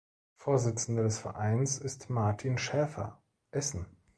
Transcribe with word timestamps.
Vorsitzender 0.37 1.03
des 1.03 1.19
Vereins 1.19 1.77
ist 1.77 2.09
Martin 2.09 2.57
Schäfer, 2.57 3.21
Essen. 3.51 3.85